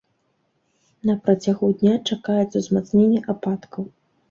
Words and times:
На 1.09 1.15
працягу 1.27 1.69
дня 1.83 1.93
чакаецца 2.09 2.57
ўзмацненне 2.65 3.23
ападкаў. 3.37 3.83